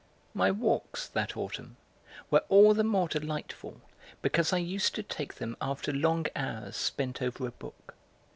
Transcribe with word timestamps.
My 0.33 0.49
walks, 0.49 1.07
that 1.09 1.37
autumn, 1.37 1.77
were 2.31 2.43
all 2.49 2.73
the 2.73 2.83
more 2.83 3.07
delightful 3.07 3.81
because 4.23 4.51
I 4.51 4.57
used 4.57 4.95
to 4.95 5.03
take 5.03 5.35
them 5.35 5.55
after 5.61 5.93
long 5.93 6.25
hours 6.35 6.75
spent 6.75 7.21
over 7.21 7.45
a 7.45 7.51
book. 7.51 7.93